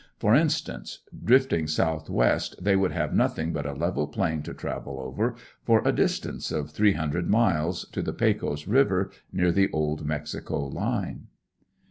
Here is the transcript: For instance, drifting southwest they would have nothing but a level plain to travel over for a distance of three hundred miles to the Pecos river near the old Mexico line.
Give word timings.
For 0.17 0.33
instance, 0.33 1.01
drifting 1.23 1.67
southwest 1.67 2.55
they 2.59 2.75
would 2.75 2.91
have 2.91 3.13
nothing 3.13 3.53
but 3.53 3.67
a 3.67 3.73
level 3.73 4.07
plain 4.07 4.41
to 4.41 4.53
travel 4.55 4.99
over 4.99 5.35
for 5.63 5.83
a 5.87 5.91
distance 5.91 6.51
of 6.51 6.71
three 6.71 6.93
hundred 6.93 7.29
miles 7.29 7.85
to 7.89 8.01
the 8.01 8.11
Pecos 8.11 8.65
river 8.67 9.11
near 9.31 9.51
the 9.51 9.69
old 9.71 10.03
Mexico 10.03 10.65
line. 10.65 11.27